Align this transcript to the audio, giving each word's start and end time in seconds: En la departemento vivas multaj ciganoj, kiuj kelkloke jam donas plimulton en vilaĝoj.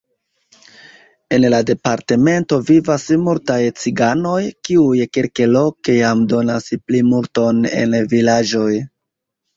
En 1.35 1.43
la 1.53 1.57
departemento 1.71 2.57
vivas 2.69 3.05
multaj 3.27 3.59
ciganoj, 3.81 4.39
kiuj 4.69 5.05
kelkloke 5.19 5.99
jam 5.99 6.25
donas 6.33 6.73
plimulton 6.89 7.61
en 7.85 7.97
vilaĝoj. 8.17 8.69